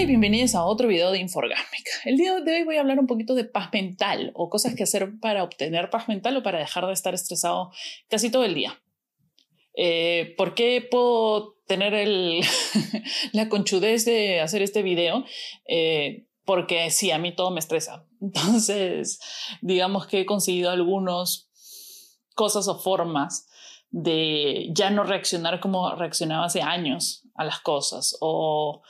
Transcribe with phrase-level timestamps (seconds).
[0.00, 1.90] Y bienvenidos a otro video de Inforgámica.
[2.06, 4.84] El día de hoy voy a hablar un poquito de paz mental o cosas que
[4.84, 7.70] hacer para obtener paz mental o para dejar de estar estresado
[8.08, 8.80] casi todo el día.
[9.74, 12.40] Eh, ¿Por qué puedo tener el
[13.32, 15.26] la conchudez de hacer este video?
[15.68, 18.06] Eh, porque sí, a mí todo me estresa.
[18.22, 19.20] Entonces,
[19.60, 21.50] digamos que he conseguido algunas
[22.34, 23.48] cosas o formas
[23.90, 28.80] de ya no reaccionar como reaccionaba hace años a las cosas o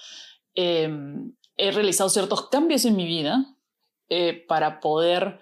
[0.54, 3.56] em, he realizado ciertos cambios en mi vida
[4.08, 5.40] eh, para poder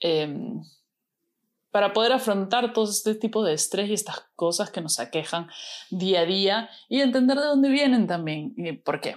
[0.00, 0.62] em,
[1.70, 5.48] para poder afrontar todo este tipo de estrés y estas cosas que nos aquejan
[5.90, 9.16] día a día y entender de dónde vienen también y por qué.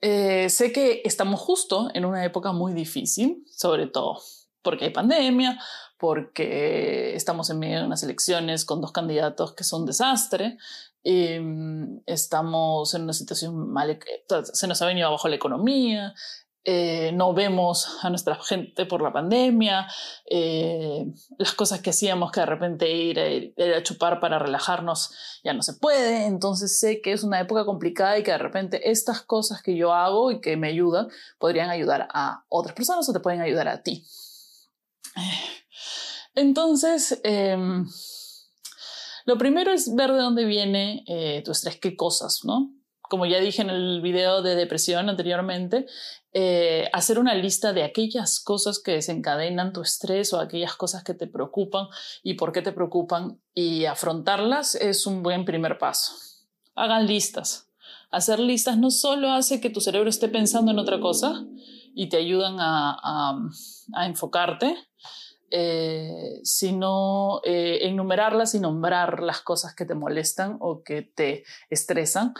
[0.00, 4.20] Eh, sé que estamos justo en una época muy difícil, sobre todo
[4.62, 5.60] porque hay pandemia,
[5.96, 10.58] porque estamos en medio de unas elecciones con dos candidatos que son desastre,
[11.08, 13.96] em, estamos en una situación mal,
[14.52, 16.14] se nos ha venido abajo la economía,
[16.64, 19.86] eh, no vemos a nuestra gente por la pandemia,
[20.28, 21.06] eh,
[21.38, 25.12] las cosas que hacíamos que de repente ir a, chupar para relajarnos
[25.44, 28.90] ya no se puede, entonces sé que es una época complicada y que de repente
[28.90, 31.06] estas cosas que yo hago y que me ayudan
[31.38, 34.04] podrían ayudar a otras personas o te pueden ayudar a ti.
[36.34, 37.56] Entonces, eh,
[39.26, 42.72] lo primero es ver de dónde viene eh, tu estrés, qué cosas, ¿no?
[43.02, 45.86] Como ya dije en el video de depresión anteriormente,
[46.32, 51.14] eh, hacer una lista de aquellas cosas que desencadenan tu estrés o aquellas cosas que
[51.14, 51.86] te preocupan
[52.22, 56.12] y por qué te preocupan y afrontarlas es un buen primer paso.
[56.74, 57.68] Hagan listas.
[58.10, 61.44] Hacer listas no solo hace que tu cerebro esté pensando en otra cosa
[61.94, 63.34] y te ayudan a,
[64.06, 64.76] enfocarte,
[65.50, 72.34] eh, sino eh, enumerarlas y nombrar las cosas que te molestan o que te estresan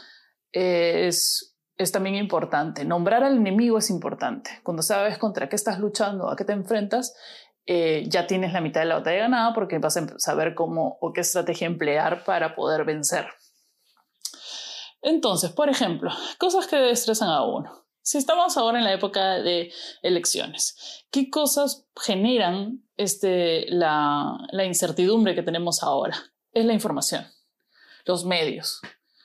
[0.53, 1.53] eh, es,
[1.93, 2.85] también importante.
[2.85, 4.51] Nombrar al enemigo es importante.
[4.65, 7.15] Cuando sabes contra qué estás luchando, a qué te enfrentas,
[7.67, 11.23] ya tienes la mitad de la batalla ganada porque vas a saber cómo o qué
[11.23, 13.27] estrategia emplear para poder vencer.
[15.03, 17.86] Entonces, por ejemplo, cosas que estresan a uno.
[18.07, 25.43] Si estamos ahora en la época de elecciones, ¿qué cosas generan este, la, incertidumbre que
[25.43, 26.17] tenemos ahora?
[26.53, 27.27] Es la información,
[28.05, 28.81] los medios,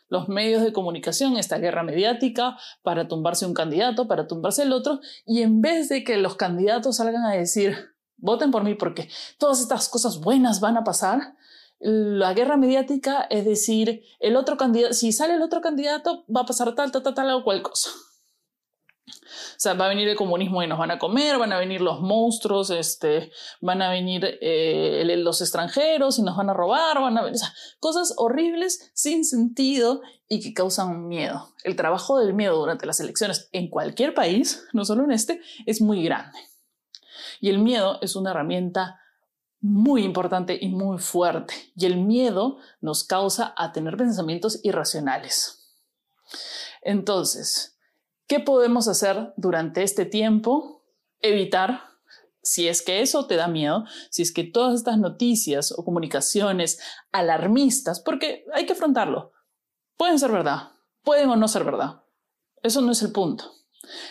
[0.08, 5.00] los medios de comunicación, esta guerra mediática para tumbarse un candidato, para tumbarse el otro,
[5.28, 9.62] y en vez de que los candidatos salgan a decir, voten por mí porque todas
[9.62, 11.36] estas cosas buenas van a pasar,
[11.78, 16.46] la guerra mediática es decir, el otro candidato, si sale el otro candidato, va a
[16.48, 17.92] pasar tal, tal, tal, tal o cual cosa.
[19.08, 21.82] O sea, va a venir el comunismo y nos van a comer, van a venir
[21.82, 27.18] los monstruos, este, van a venir eh, los extranjeros y nos van a robar, van
[27.18, 27.40] a venir,
[27.80, 31.50] cosas horribles sin sentido y que causan miedo.
[31.64, 35.82] El trabajo del miedo durante las elecciones en cualquier país, no solo en este, es
[35.82, 36.40] muy grande.
[37.40, 39.00] Y el miedo es una herramienta
[39.60, 41.54] muy importante y muy fuerte.
[41.76, 45.60] Y el miedo nos causa a tener pensamientos irracionales.
[46.82, 47.71] Entonces,
[48.32, 50.86] ¿Qué podemos hacer durante este tiempo?
[51.20, 51.82] Evitar,
[52.42, 56.80] si es que eso te da miedo, si es que todas estas noticias o comunicaciones
[57.12, 59.34] alarmistas, porque hay que afrontarlo,
[59.98, 60.70] pueden ser verdad,
[61.04, 62.04] pueden o no ser verdad.
[62.64, 63.52] Eso no es el punto.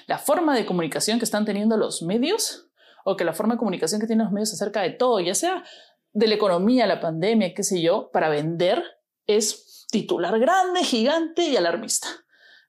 [0.06, 2.68] La forma de comunicación que están teniendo los medios
[3.06, 5.64] o que la forma de comunicación que tienen los medios acerca de todo, ya sea
[6.12, 8.84] de la economía, la pandemia, qué sé yo, para vender,
[9.26, 12.08] es titular grande, gigante y alarmista.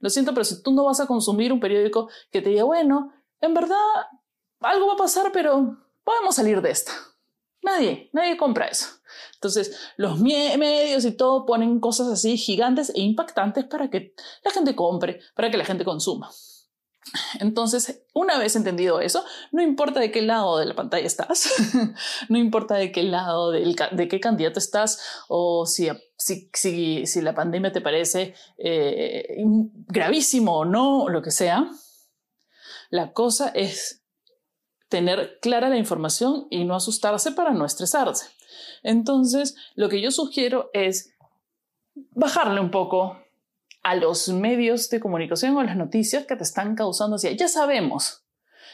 [0.02, 3.14] Lo siento, pero si tú no vas a consumir un periódico que te diga, bueno,
[3.40, 3.78] en verdad
[4.60, 6.92] algo va a pasar, pero podemos salir de esta.
[7.64, 8.88] Nadie, nadie compra eso.
[9.36, 14.76] Entonces, los medios y todo ponen cosas así gigantes e impactantes para que la gente
[14.76, 16.32] compre, para que la gente consuma.
[17.40, 21.52] Entonces, una vez entendido eso, no importa de qué lado de la pantalla estás,
[22.30, 25.90] no importa de qué lado de qué candidato estás o si
[27.22, 29.44] la pandemia te parece eh,
[29.88, 31.70] gravísimo o no, o lo que sea,
[32.90, 34.04] la cosa es
[34.90, 38.28] tener clara la información y no asustarse para no estresarse.
[38.84, 41.16] Entonces, lo que yo sugiero es
[42.12, 43.18] bajarle un poco
[43.84, 47.36] a los medios de comunicación o las noticias que te están causando ansiedad.
[47.36, 48.26] Ya sabemos,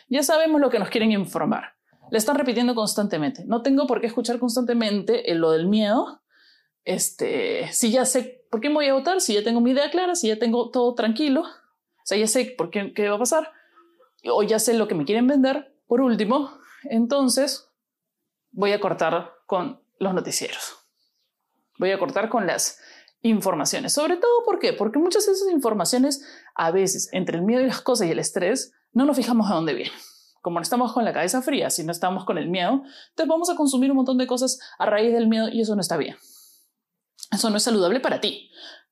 [0.09, 1.75] ya sabemos lo que nos quieren informar.
[2.11, 3.43] Le están repitiendo constantemente.
[3.45, 6.21] No tengo por qué escuchar constantemente lo del miedo.
[6.83, 10.15] Este, si ya sé por qué voy a votar, si ya tengo mi idea clara,
[10.15, 13.51] si ya tengo todo tranquilo, o sea, ya sé por qué, qué va a pasar,
[14.23, 17.69] o ya sé lo que me quieren vender, por último, entonces
[18.51, 20.77] voy a cortar con los noticieros.
[21.77, 22.79] Voy a cortar con las
[23.21, 23.93] informaciones.
[23.93, 24.73] Sobre todo, ¿por qué?
[24.73, 26.25] Porque muchas de esas informaciones,
[26.55, 29.55] a veces, entre el miedo y las cosas y el estrés, no nos fijamos a
[29.55, 29.93] dónde vienen.
[30.41, 33.49] Como no estamos con la cabeza fría, si no estamos con el miedo, entonces vamos
[33.49, 36.15] a consumir un montón de cosas a raíz del miedo y eso no está bien.
[37.31, 38.49] Eso no es saludable para ti.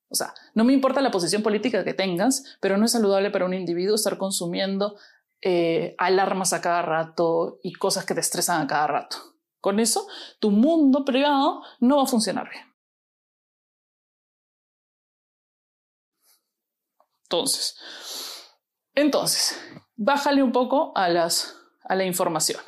[0.10, 3.46] O sea, no me importa la posición política que tengas, pero no es saludable para
[3.46, 4.98] un individuo estar consumiendo
[5.42, 9.18] eh, alarmas a cada rato y cosas que te estresan a cada rato.
[9.62, 10.08] Con eso,
[10.40, 12.75] tu mundo privado no va a funcionar bien.
[17.26, 17.76] Entonces,
[18.94, 19.60] entonces,
[19.96, 22.62] bájale un poco a, las, a la información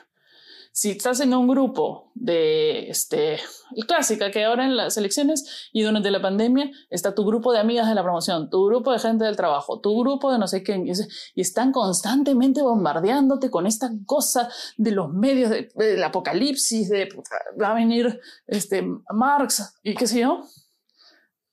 [0.78, 3.40] si estás en un grupo de este,
[3.88, 7.88] clásica que ahora en las elecciones y durante la pandemia está tu grupo de amigas
[7.90, 10.80] de la promoción, tu grupo de gente del trabajo, tu grupo de no sé qué,
[11.34, 17.10] y están constantemente bombardeándote con esta cosa de los medios del apocalipsis, de
[17.60, 20.44] va a venir este, Marx y qué sé yo,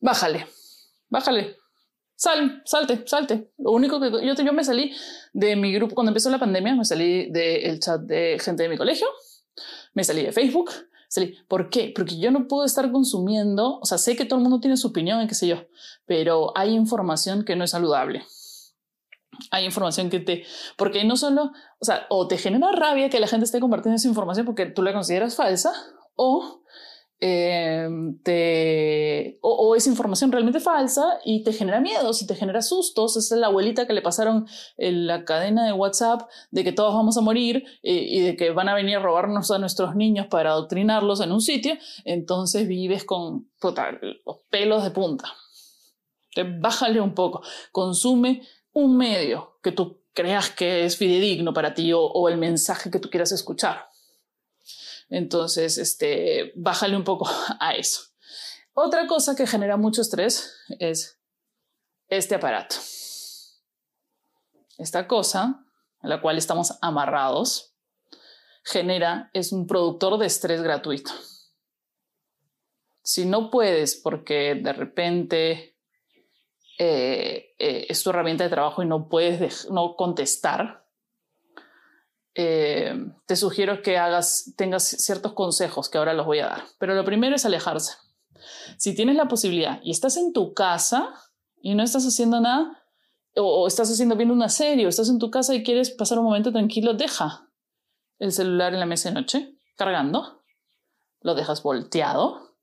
[0.01, 0.47] bájale,
[1.09, 1.64] bájale.
[2.17, 3.51] Sal, salte, salte.
[3.59, 4.93] Lo único que yo, yo me salí
[5.33, 8.77] de mi grupo cuando empezó la pandemia, me salí del chat de gente de mi
[8.77, 9.07] colegio,
[9.95, 10.71] me salí de Facebook,
[11.09, 11.37] salí.
[11.49, 11.93] ¿Por qué?
[11.95, 14.89] Porque yo no puedo estar consumiendo, o sea, sé que todo el mundo tiene su
[14.89, 15.67] opinión y qué sé yo,
[16.07, 18.25] pero hay información que no es saludable.
[19.51, 20.45] Hay información que te,
[20.77, 21.51] porque no solo,
[21.81, 24.83] o sea, o te genera rabia que la gente esté compartiendo esa información porque tú
[24.83, 25.73] la consideras falsa,
[26.15, 26.63] o
[27.21, 33.17] te, o, es información realmente falsa y te genera miedos y te genera sustos.
[33.17, 34.47] Esa es la abuelita que le pasaron
[34.77, 38.51] en la cadena de WhatsApp de que todos vamos a morir eh, y de que
[38.51, 41.77] van a venir a robarnos a nuestros niños para adoctrinarlos en un sitio.
[42.05, 45.33] Entonces vives con los pelos de punta.
[46.61, 47.43] Bájale un poco.
[47.71, 52.99] Consume un medio que tú creas que es fidedigno para ti o el mensaje que
[52.99, 53.94] tú quieras escuchar.
[55.09, 57.29] Entonces, este, bájale un poco
[57.61, 58.03] a eso.
[58.73, 61.21] Otra cosa que genera mucho estrés es
[62.09, 62.77] este aparato.
[64.79, 65.65] Esta cosa
[66.01, 67.75] a la cual estamos amarrados
[68.65, 71.13] genera, es un productor de estrés gratuito.
[73.03, 75.77] Si no puedes porque de repente
[76.79, 80.84] eh, eh, es tu herramienta de trabajo y no puedes no contestar,
[82.35, 82.95] eh,
[83.27, 83.99] te sugiero que
[84.57, 86.65] tengas ciertos consejos que ahora los voy a dar.
[86.79, 87.95] Pero lo primero es alejarse.
[88.77, 91.15] Si tienes la posibilidad y estás en tu casa
[91.61, 92.83] y no estás haciendo nada,
[93.37, 96.25] o, estás haciendo viendo una serie, o estás en tu casa y quieres pasar un
[96.25, 97.49] momento tranquilo, deja
[98.19, 100.43] el celular en la mesa de noche cargando,
[101.21, 102.57] lo dejas volteado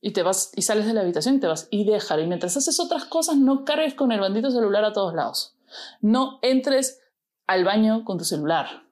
[0.00, 2.22] y te vas y sales de la habitación y te vas y déjalo.
[2.22, 5.56] Y mientras haces otras cosas, no cargues con el bandito celular a todos lados.
[6.00, 7.00] No entres
[7.50, 8.84] al baño con tu celular.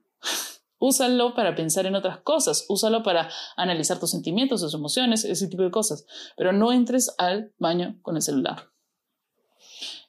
[0.80, 5.62] Úsalo para pensar en otras cosas, úsalo para analizar tus sentimientos, tus emociones, ese tipo
[5.62, 6.04] de cosas,
[6.36, 8.68] pero no entres al baño con el celular.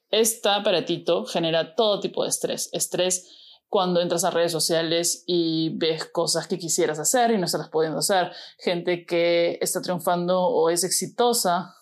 [0.09, 2.69] Este aparatito genera todo tipo de estrés.
[2.73, 3.27] Estrés
[3.67, 7.99] cuando entras a redes sociales y ves cosas que quisieras hacer y no estás pudiendo
[7.99, 8.31] hacer.
[8.57, 11.75] Gente que está triunfando o es exitosa.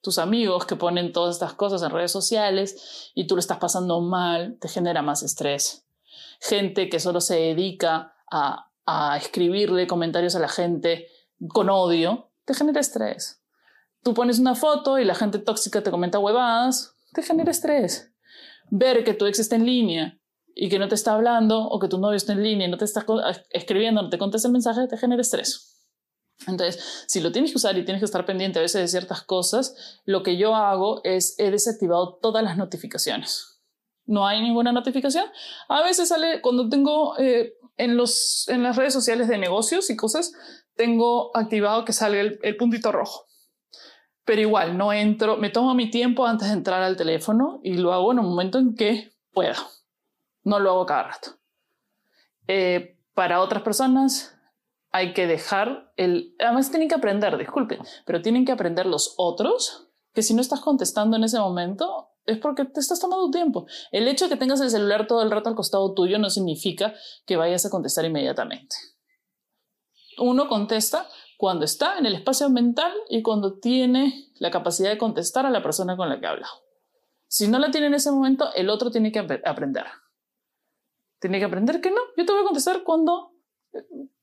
[0.00, 4.00] Tus amigos que ponen todas estas cosas en redes sociales y tú lo estás pasando
[4.00, 5.86] mal, te genera más estrés
[6.40, 8.66] gente que solo se dedica a,
[9.16, 11.06] escribirle comentarios a la gente
[11.50, 13.40] con odio, te genera estrés.
[14.02, 18.12] Tú pones una foto y la gente tóxica te comenta huevadas, te genera estrés.
[18.68, 20.18] Ver que tu ex está en línea
[20.56, 22.78] y que no te está hablando o que tu novio está en línea y no
[22.78, 23.06] te está
[23.50, 25.79] escribiendo, no te contesta el mensaje, te genera estrés.
[26.46, 29.22] Entonces, si lo tienes que usar y tienes que estar pendiente a veces de ciertas
[29.22, 33.50] cosas, lo que yo hago es he desactivado todas las notificaciones
[34.10, 35.24] no hay ninguna notificación.
[35.68, 39.96] A veces sale cuando tengo eh, en, los, en las redes sociales de negocios y
[39.96, 40.32] cosas,
[40.74, 43.26] tengo activado que salga el, puntito rojo.
[44.24, 47.92] Pero igual, no entro, me tomo mi tiempo antes de entrar al teléfono y lo
[47.92, 49.56] hago en un momento en que pueda.
[50.42, 51.30] No lo hago cada rato.
[52.48, 54.36] Eh, para otras personas
[54.90, 56.34] hay que dejar el...
[56.38, 60.60] Además tienen que aprender, disculpen, pero tienen que aprender los otros que si no estás
[60.60, 63.66] contestando en ese momento, es porque te estás tomando tiempo.
[63.92, 66.94] El hecho de que tengas el celular todo el rato al costado tuyo no significa
[67.26, 68.76] que vayas a contestar inmediatamente.
[70.18, 75.46] Uno contesta cuando está en el espacio mental y cuando tiene la capacidad de contestar
[75.46, 76.52] a la persona con la que ha hablado.
[77.26, 79.86] Si no la tiene en ese momento, el otro tiene que aprender.
[81.20, 83.32] Tiene que aprender que no, yo te voy a contestar cuando,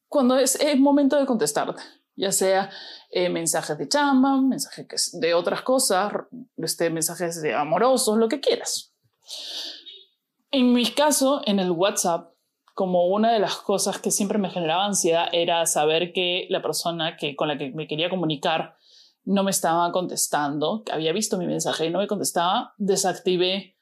[0.07, 1.81] cuando es el momento de contestarte
[2.17, 2.69] ya sea
[3.11, 6.11] eh, mensajes de chamba, mensajes de otras cosas,
[6.57, 8.93] este, mensajes de amorosos, lo que quieras.
[10.51, 12.33] En mi caso, en el WhatsApp,
[12.73, 17.17] como una de las cosas que siempre me generaba ansiedad era saber que la persona
[17.17, 18.75] que, con la que me quería comunicar
[19.23, 23.77] no me estaba contestando, que había visto mi mensaje y no me contestaba, desactivé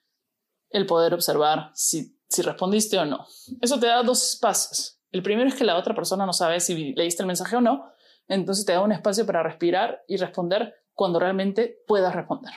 [0.70, 3.26] el poder observar si, si respondiste o no.
[3.62, 4.95] Eso te da dos espacios.
[5.16, 7.90] El primero es que la otra persona no sabe si leíste el mensaje o no,
[8.28, 12.52] entonces te da un espacio para respirar y responder cuando realmente puedas responder.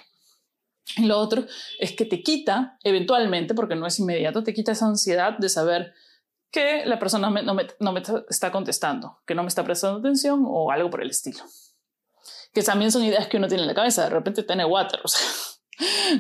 [0.97, 1.45] Y lo otro
[1.79, 5.95] es que te quita, eventualmente, porque no es inmediato, te quita esa ansiedad de saber
[6.51, 10.43] que la persona no, me, no me está contestando, que no me está prestando atención
[10.45, 11.45] o algo por el estilo.
[12.53, 15.07] Que también son ideas que uno tiene en la cabeza, de repente tiene water, o
[15.07, 15.25] sea,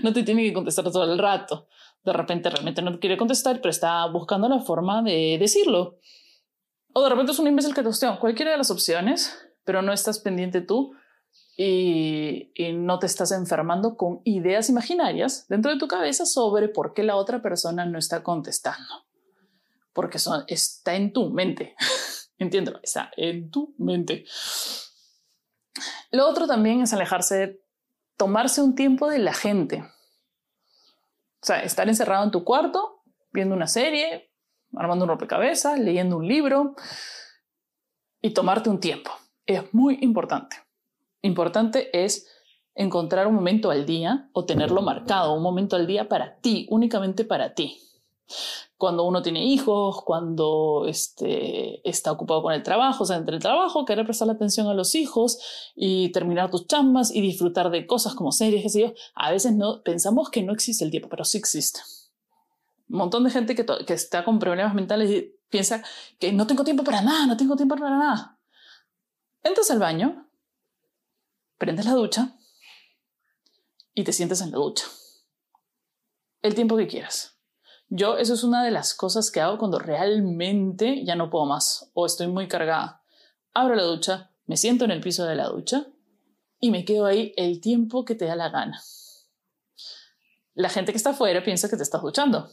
[0.04, 1.66] no te tiene que contestar todo el rato.
[2.04, 5.98] De repente realmente no quiere contestar, pero está buscando la forma de decirlo.
[6.98, 9.92] O de repente es un imbécil que te hostia, cualquiera de las opciones, pero no
[9.92, 10.96] estás pendiente tú
[11.56, 16.94] y, y, no te estás enfermando con ideas imaginarias dentro de tu cabeza sobre por
[16.94, 19.06] qué la otra persona no está contestando.
[19.92, 21.76] Porque son, está en tu mente.
[22.38, 24.24] Entiéndelo, está en tu mente.
[26.10, 27.60] Lo otro también es alejarse
[28.16, 29.84] tomarse un tiempo de la gente.
[31.40, 34.27] O sea, estar encerrado en tu cuarto, viendo una serie,
[34.74, 36.74] armando un rompecabezas, leyendo un libro
[38.20, 39.10] y tomarte un tiempo.
[39.46, 40.56] Es muy importante.
[41.22, 42.26] Importante es
[42.74, 47.24] encontrar un momento al día o tenerlo marcado, un momento al día para ti, únicamente
[47.24, 47.80] para ti
[48.78, 53.42] cuando uno tiene hijos, cuando este, está ocupado con el trabajo, o sea, entre el
[53.42, 58.14] trabajo, querer prestar atención a los hijos y terminar tus chambas y disfrutar de cosas
[58.14, 61.24] como series, qué sé yo, a veces no, pensamos que no existe el tiempo, pero
[61.24, 61.80] sí existe.
[62.88, 65.82] Montón de gente que, que está con problemas mentales y piensa
[66.18, 68.38] que no tengo tiempo para nada, no tengo tiempo para nada.
[69.42, 70.26] Entras al baño,
[71.58, 72.36] prendes la ducha
[73.94, 74.86] y te sientes en la ducha.
[76.42, 77.38] El tiempo que quieras
[77.90, 81.90] yo, eso es una de las cosas que hago cuando realmente ya no puedo más
[81.94, 83.02] o estoy muy cargada.
[83.54, 85.86] Abro la ducha, me siento en el piso de la ducha
[86.60, 88.82] y me quedo ahí el tiempo que te da la gana.
[90.54, 92.50] La gente que está afuera piensa que te estás duchando.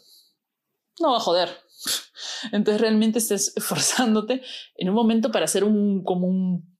[0.99, 1.49] No va a joder.
[2.51, 4.41] Entonces realmente estés esforzándote
[4.75, 6.75] en un momento para hacer un como un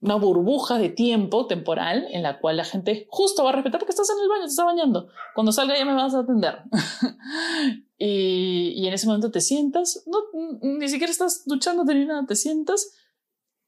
[0.00, 3.92] una burbuja de tiempo temporal en la cual la gente justo va a respetar porque
[3.92, 5.08] estás en el baño, te estás bañando.
[5.34, 6.58] Cuando salga ya me vas a atender.
[7.98, 10.18] y, y, en ese momento te sientas, no,
[10.62, 12.92] ni siquiera estás duchándote ni nada, te sientas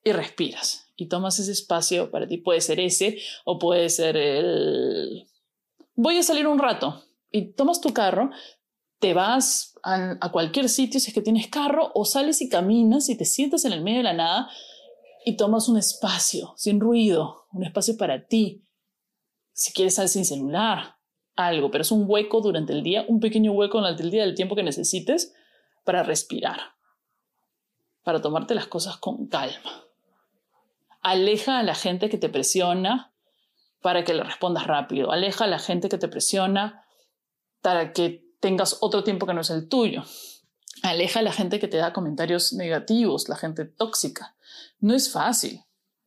[0.04, 2.38] y respiras y tomas ese espacio para ti.
[2.38, 5.26] Puede ser ese o puede ser el...
[5.94, 7.02] Voy a salir un rato
[7.32, 8.30] y tomas tu carro,
[8.98, 13.16] te vas a, cualquier sitio si es que tienes carro o sales y caminas y
[13.16, 14.50] te sientas en el medio de la nada
[15.24, 18.64] y tomas un espacio sin ruido, un espacio para ti.
[19.52, 20.96] Si quieres salir sin celular,
[21.36, 24.34] algo, pero es un hueco durante el día, un pequeño hueco durante el día del
[24.34, 25.34] tiempo que necesites
[25.84, 26.58] para respirar,
[28.02, 29.84] para tomarte las cosas con calma.
[31.00, 33.12] Aleja a la gente que te presiona
[33.80, 35.12] para que le respondas rápido.
[35.12, 36.84] Aleja a la gente que te presiona
[37.62, 40.02] para que tengas otro tiempo que no es el tuyo.
[40.82, 44.36] Aleja a la gente que te da comentarios negativos, la gente tóxica.
[44.80, 45.60] No es fácil.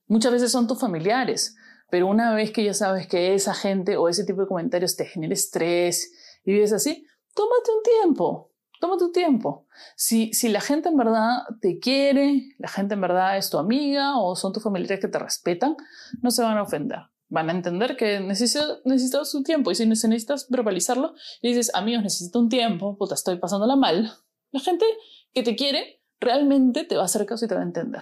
[0.08, 1.56] Muchas veces son tus familiares,
[1.90, 5.06] pero una vez que ya sabes que esa gente o ese tipo de comentarios te
[5.06, 6.12] genera estrés
[6.46, 9.68] y vives así, tómate un tiempo, tómate un tiempo.
[9.96, 14.18] Si, si la gente en verdad te quiere, la gente en verdad es tu amiga
[14.20, 15.76] o son tus familiares que te respetan,
[16.22, 17.00] no se van a ofender.
[17.32, 22.04] Van a entender que necesitas, necesitas su tiempo y si necesitas verbalizarlo y dices, amigos,
[22.04, 24.12] necesito un tiempo, puta, estoy pasándola mal,
[24.52, 24.86] la gente
[25.34, 28.02] que te quiere realmente te va a hacer caso y te va a entender.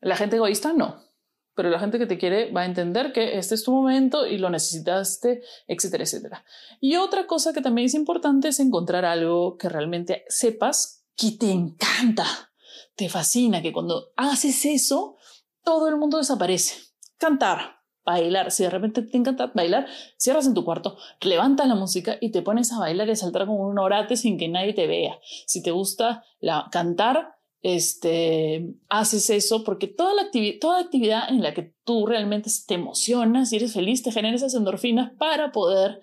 [0.00, 1.02] La gente egoísta no,
[1.56, 4.38] pero la gente que te quiere va a entender que este es tu momento y
[4.38, 6.44] lo necesitaste, etcétera, etcétera.
[6.80, 11.50] Y otra cosa que también es importante es encontrar algo que realmente sepas que te
[11.50, 12.24] encanta,
[12.94, 15.16] te fascina, que cuando haces eso,
[15.64, 16.89] todo el mundo desaparece.
[17.20, 18.50] Cantar, bailar.
[18.50, 19.86] Si de repente te encanta bailar,
[20.16, 23.44] cierras en tu cuarto, levantas la música y te pones a bailar y a saltar
[23.46, 25.18] como un orate sin que nadie te vea.
[25.46, 31.52] Si te gusta la, cantar, este, haces eso porque toda la toda actividad en la
[31.52, 36.00] que tú realmente te emocionas y eres feliz te genera esas endorfinas para poder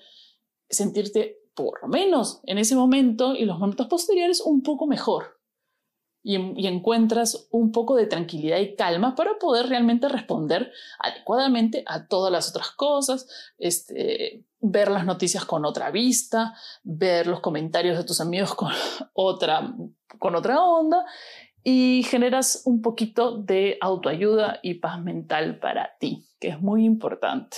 [0.70, 5.37] sentirte por lo menos en ese momento y los momentos posteriores un poco mejor
[6.28, 12.34] y, encuentras un poco de tranquilidad y calma para poder realmente responder adecuadamente a todas
[12.34, 16.54] las otras cosas, este, ver las noticias con otra vista,
[16.84, 18.74] ver los comentarios de tus amigos con
[19.14, 19.74] otra,
[20.20, 21.06] con otra onda
[21.64, 27.58] y generas un poquito de autoayuda y paz mental para ti, que es muy importante.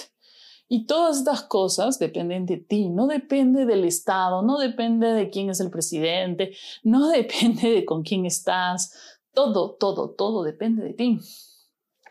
[0.72, 5.50] Y todas estas cosas dependen de ti, no depende del Estado, no depende de quién
[5.50, 8.94] es el presidente, no depende de con quién estás,
[9.34, 11.20] todo, todo, todo depende de ti.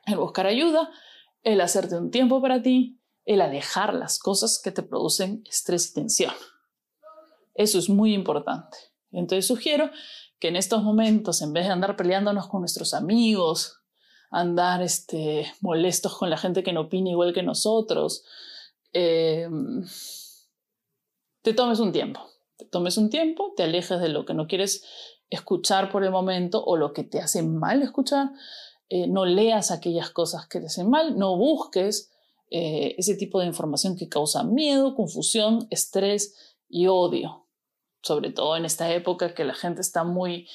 [0.06, 0.90] El buscar ayuda
[1.44, 5.94] el hacerte un tiempo para ti, el alejar las cosas que te producen estrés y
[5.94, 6.34] tensión.
[7.54, 8.76] Eso es muy importante.
[9.12, 9.90] Entonces sugiero
[10.38, 13.77] que en estos momentos, en vez de andar peleándonos con nuestros amigos,
[14.30, 18.24] andar este, molestos con la gente que no opina igual que nosotros,
[18.92, 19.84] em,
[21.42, 22.20] te tomes un tiempo.
[22.56, 24.84] Te tomes un tiempo, te alejes de lo que no quieres
[25.30, 28.30] escuchar por el momento o lo que te hace mal escuchar.
[28.88, 32.10] Eh, no leas aquellas cosas que te hacen mal, no busques
[32.50, 37.48] eh, ese tipo de información que causa miedo, confusión, estrés y odio
[38.02, 40.48] sobre todo en esta época que la gente está muy,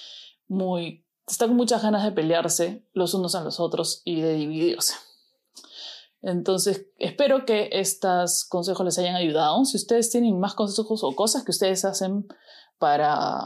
[0.47, 4.95] muy, está con muchas ganas de pelearse los unos a los otros y de dividirse.
[6.21, 9.65] Entonces, espero que estos consejos les hayan ayudado.
[9.65, 12.25] Si ustedes tienen más consejos o cosas que ustedes hacen
[12.77, 13.45] para,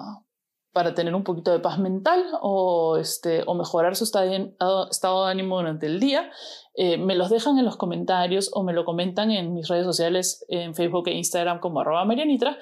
[0.73, 5.57] para tener un poquito de paz mental o, este, o mejorar su estado de ánimo
[5.57, 6.29] durante el día,
[6.75, 10.45] eh, me los dejan en los comentarios o me lo comentan en mis redes sociales,
[10.47, 12.59] en Facebook e Instagram como arroba Marianitra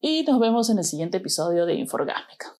[0.00, 2.56] y nos vemos en el siguiente episodio de Inforgámica.